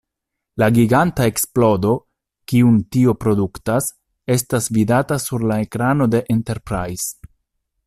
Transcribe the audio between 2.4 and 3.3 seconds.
kiun tio